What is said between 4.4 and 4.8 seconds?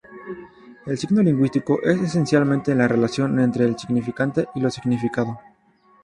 y lo